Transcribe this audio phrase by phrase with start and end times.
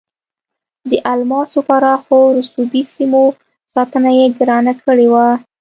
[0.89, 3.23] د الماسو پراخو رسوبي سیمو
[3.73, 5.27] ساتنه یې ګرانه کړې وه.